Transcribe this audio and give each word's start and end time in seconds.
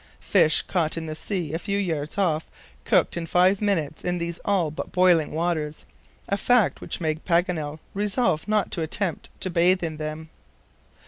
Fish 0.19 0.63
caught 0.63 0.97
in 0.97 1.05
the 1.05 1.13
sea 1.13 1.53
a 1.53 1.59
few 1.59 1.77
yards 1.77 2.17
off, 2.17 2.47
cooked 2.85 3.15
in 3.15 3.27
five 3.27 3.61
minutes 3.61 4.03
in 4.03 4.17
these 4.17 4.39
all 4.43 4.71
but 4.71 4.91
boiling 4.91 5.31
waters, 5.31 5.85
a 6.27 6.37
fact 6.37 6.81
which 6.81 6.99
made 6.99 7.23
Paganel 7.23 7.77
resolve 7.93 8.47
not 8.47 8.71
to 8.71 8.81
attempt 8.81 9.29
to 9.41 9.51
bathe 9.51 9.83
in 9.83 9.97
them. 9.97 10.31